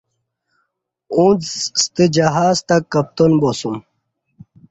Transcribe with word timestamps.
اݩڅ 1.15 1.41
ستہ 1.81 2.03
جِہاز 2.13 2.57
تہ 2.67 2.75
کپتان 2.91 3.31
باسُوم 3.41 3.77